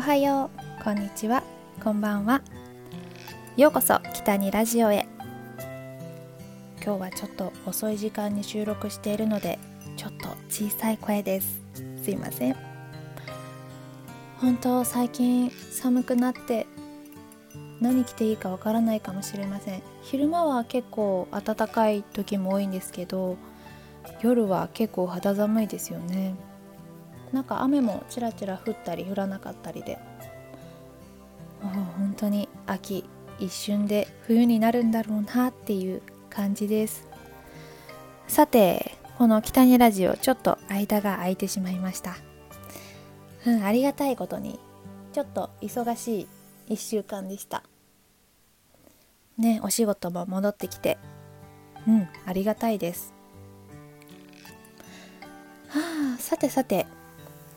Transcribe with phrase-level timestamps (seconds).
[0.00, 0.48] おはよ
[0.80, 0.82] う。
[0.82, 1.42] こんにちは。
[1.84, 2.40] こんばんは。
[3.58, 5.06] ようこそ北にラジオへ。
[6.82, 9.58] 今日はちょっと遅い時間に収録しているので
[9.98, 11.60] ちょっと小さい声です。
[12.02, 12.56] すいません。
[14.38, 16.66] 本当最近寒くなって
[17.82, 19.82] 何着ていいかわからないかもしれません。
[20.00, 23.36] 昼間は結構暖かい時も多いんですけど
[24.22, 26.36] 夜は結構肌寒いですよね。
[27.32, 29.98] なんか雨もちらちら降ったり降らなかったりで。
[31.62, 33.04] 本当に秋
[33.38, 37.06] 一瞬で冬になるんだろうなっていう感じです。
[38.28, 42.16] さてこの北にラジオちょっと間が空いてしまいました。
[43.46, 44.58] うんありがたいことに
[45.12, 46.20] ちょっと忙し
[46.68, 47.62] い1週間でした。
[49.38, 50.98] ねお仕事も戻ってきて。
[51.86, 53.14] うんありがたいです。
[55.68, 56.86] はあさてさて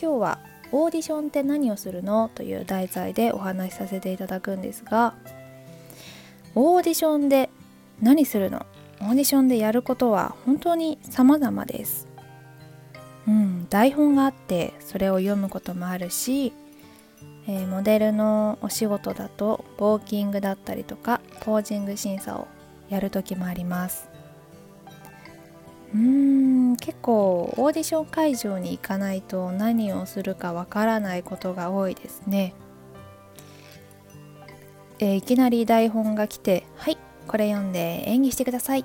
[0.00, 0.38] 今日は
[0.72, 5.14] オーディションって何をするのという題材でお話しさせていただくんですが
[6.54, 7.50] オーディションで
[8.00, 8.66] 何するの？
[9.00, 12.08] オーディションでやることは本当に様々です。
[13.26, 16.52] うん、台本があってそれを読むこともあるし、
[17.46, 22.46] えー、モデルのお仕事だとウォーキングだったりとかポージング審査を
[22.90, 24.08] やる時もあります。
[25.94, 26.53] うーん
[26.84, 32.52] 結構オーディション会場に行かないと何をするかわからないことが多いですね。
[34.98, 38.84] えー、いきなり台本が来て「はいこれ読んで演技してください」っ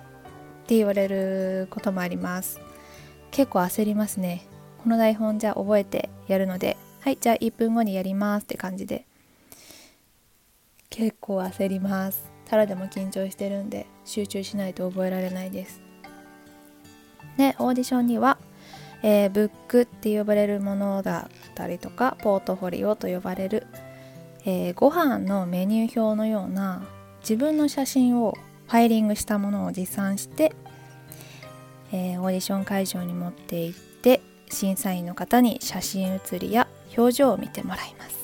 [0.66, 2.62] て言われることもあります。
[3.32, 4.46] 結構焦りますね。
[4.82, 8.44] この台本じゃ覚えてやるのではいじゃあ1分後にやります。
[8.44, 9.04] って感じで。
[10.90, 12.32] 結構焦ります。
[12.46, 15.89] ただでも緊張してるんで集中しないと覚えられないです。
[17.38, 18.38] でオーディションには、
[19.02, 23.68] えー、ブックって呼ばれるものだったりとかポートフォリオと呼ばれる、
[24.46, 26.84] えー、ご飯のメニュー表のような
[27.22, 30.54] 自分の写真をファイリングしたものを持参して、
[31.92, 36.68] えー、オーディション会場に持って行って審査員の方に写真写りや
[36.98, 38.20] 表情を見てもらいます。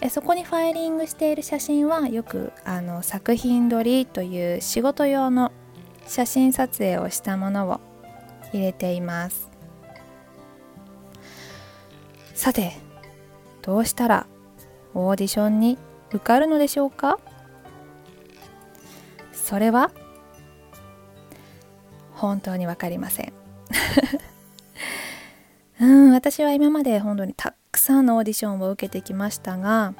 [0.00, 5.52] えそこにファイリングしている写真はよくあの作品撮りという仕事用の
[6.06, 7.80] 写真撮影をしたものを
[8.52, 9.48] 入れています。
[12.34, 12.72] さて
[13.62, 14.26] どうしたら
[14.94, 15.78] オーディションに
[16.10, 17.18] 受かるのでしょうか？
[19.32, 19.90] それは
[22.12, 23.32] 本当に分かりません。
[25.80, 29.92] うん私は今まで本当にたくさんのオーディションを受けてきましたが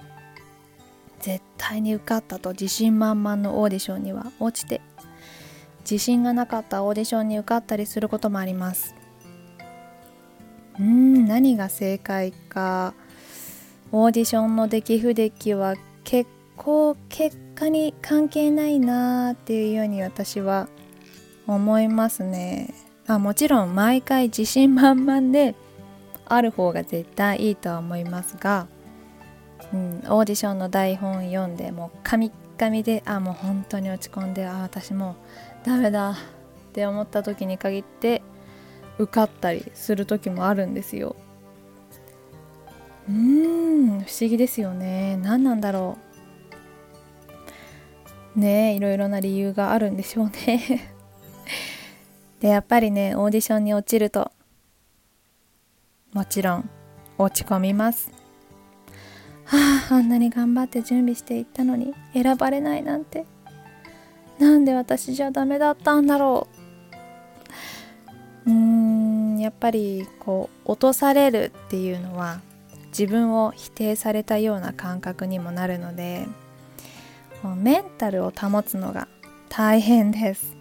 [1.21, 4.81] 絶対に受かったと自信満々のオーディションには落ちて
[5.89, 8.95] 自信がなかったオーディションに受かったりすることもあります。
[10.81, 12.95] うん何が正解か。
[13.93, 20.69] オーディションの出来不出来は結構結果に関係ないなーっていうように私は
[21.47, 22.75] 思いますね。
[23.07, 25.55] あもちろん毎回自信満々で
[26.25, 28.67] ある方が絶対いいとは思いますが、
[29.73, 35.15] うん、オーディションの台本読んでもうカミッカミであもう本当に落ち込んであ私も
[35.67, 36.13] ダメだ。
[36.13, 36.15] っ
[36.73, 38.23] て思った時に限って
[38.99, 41.17] 受かったりする時もあるんですよ。
[43.09, 45.17] うーん不思議ですよね。
[45.17, 45.99] 何なんだろ
[48.37, 48.39] う。
[48.39, 50.93] ねえいろいろな理由があるんでしょうね。
[52.41, 54.31] でやっぱりねオーディションに落ちると
[56.13, 56.71] もちろん
[57.19, 58.13] 落ち込みます。
[59.45, 59.57] は
[59.91, 63.27] ああんなに頑張って準備していったのに選ばれないなんて。
[64.39, 66.47] なんで私じゃダメだったんだろ
[68.47, 68.51] う。
[68.51, 72.41] うーんやっぱりこう落とされるっていうのは
[72.89, 76.27] 自分を否定されたような感覚にもなるので
[77.57, 79.09] メンタルを保つのが
[79.49, 80.57] 大変です。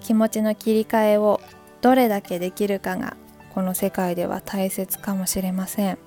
[0.00, 1.40] 気持ちの切り替えを
[1.80, 3.16] どれだけできるかが
[3.54, 5.98] この世界では大切かもしれません。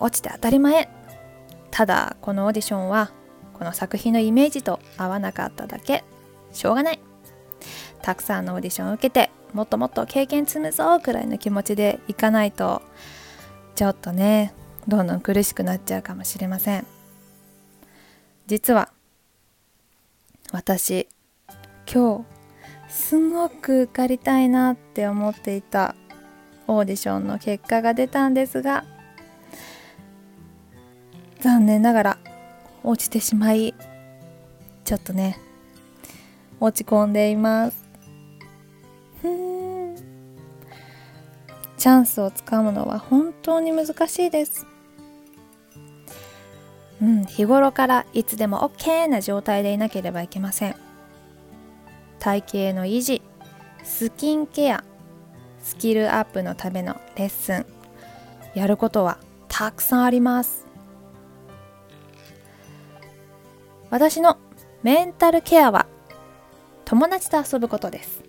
[0.00, 0.88] 落ちて当たり前。
[1.76, 3.10] ただこのオーディションは
[3.52, 6.04] この作品のイメージと合わなかっただけ。
[6.50, 7.00] しょうがない。
[8.00, 12.80] たくさんのオーディションを受けてもっともっと経験積むぞくらいの気持ちでいかないと
[13.74, 14.54] ちょっとね
[14.88, 16.86] どんどん苦しくなっちゃうかもしれません。
[18.46, 18.90] 実は
[20.52, 21.08] 私
[21.92, 22.24] 今
[22.88, 25.94] 日すごく受かりたいなって思っていた
[26.68, 28.86] オーディションの結果が出たんですが
[31.46, 32.18] 残念ながら
[32.82, 33.72] 落ちてしまい
[34.84, 35.38] ちょっとね
[36.58, 37.86] 落ち込んでいます。
[41.76, 44.66] チャンスをつかむのは本当に難しいです。
[47.00, 50.74] うん日頃からいつでも OK な状態でいなければいけません。
[52.18, 53.22] 体型の維持
[53.84, 54.82] スキンケア
[55.62, 57.66] スキルアップのためのレッスン
[58.56, 60.65] やることはたくさんあります。
[63.90, 64.38] 私の
[64.82, 65.86] メンタルケアは
[66.84, 68.22] 友達と遊ぶことです。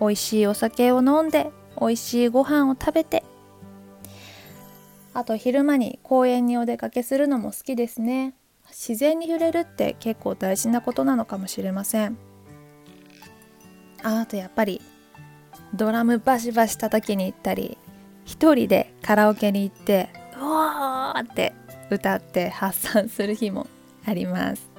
[0.00, 1.50] 美味しいお酒を飲んで
[1.80, 3.22] 美味しいご飯を食べて
[5.14, 8.34] あと昼間に公園にお出かけするのも好きですね。
[8.70, 12.16] 自然に触れるって結構大事なことなのかもしれません。
[14.02, 14.80] あとやっぱり
[15.74, 17.78] ドラムバシバシ叩きに行ったり
[18.24, 21.52] 一人でカラオケに行ってうわーって
[21.90, 23.66] 歌って発散する日も
[24.04, 24.70] あります。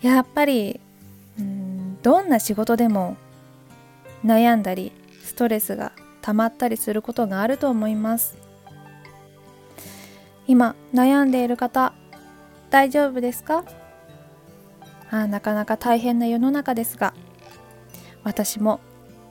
[0.00, 0.80] やっぱり
[1.38, 3.16] うんどんな仕事でも
[4.24, 4.92] 悩んだり
[5.22, 5.92] ストレスが
[6.22, 8.36] 溜まったりすることがあると思います。
[10.46, 11.94] 今悩んでいる方
[12.70, 13.64] 大丈夫ですか？
[15.10, 17.14] あなかなか大変な世の中ですが
[18.24, 18.80] 私も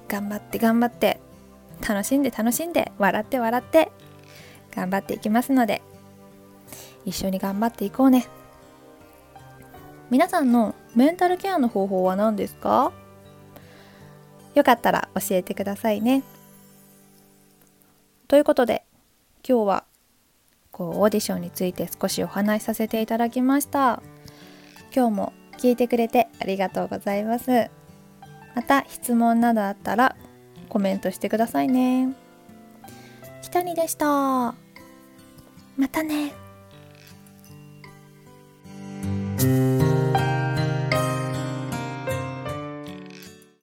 [0.07, 1.19] 頑張って頑張って
[1.87, 3.91] 楽しんで楽しんで笑って笑って
[4.73, 5.81] 頑張っていきますので
[7.05, 8.27] 一緒に頑張っていこうね
[10.09, 12.91] 皆さんのメンタルケアの方法は何ですか？
[14.53, 16.23] よかったら教えてくださいね
[18.27, 18.83] ということで
[19.47, 19.83] 今日は
[20.71, 24.01] こうオーディションについて少しお話しさせていただきました
[24.95, 27.69] 今日も聞いてくれてありがとうございます
[28.55, 30.15] また質問などあったら
[30.69, 32.15] コメントしてくださいね。
[33.41, 34.05] 北にでした。
[34.05, 34.55] ま
[35.91, 36.33] たね。